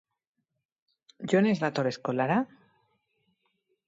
Jon 1.33 1.49
ez 1.49 1.55
dator 1.63 1.89
eskolara? 1.91 2.39